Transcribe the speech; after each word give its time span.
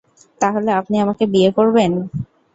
তাহলে 0.41 0.69
আপনি 0.79 0.95
আমাকে 1.03 1.23
বিয়ে 1.33 1.49
করবেন? 1.57 1.91